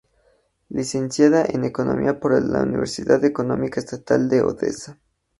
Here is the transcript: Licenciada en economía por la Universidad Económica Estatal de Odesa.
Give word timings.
Licenciada 0.69 1.45
en 1.47 1.63
economía 1.63 2.19
por 2.19 2.41
la 2.43 2.63
Universidad 2.63 3.23
Económica 3.23 3.79
Estatal 3.79 4.29
de 4.29 4.41
Odesa. 4.41 4.97